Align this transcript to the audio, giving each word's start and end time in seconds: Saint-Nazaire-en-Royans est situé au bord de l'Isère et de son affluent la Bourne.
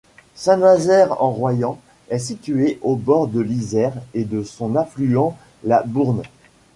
Saint-Nazaire-en-Royans 0.33 1.77
est 2.09 2.17
situé 2.17 2.79
au 2.81 2.95
bord 2.95 3.27
de 3.27 3.39
l'Isère 3.39 3.93
et 4.15 4.23
de 4.23 4.41
son 4.41 4.75
affluent 4.75 5.37
la 5.63 5.83
Bourne. 5.83 6.23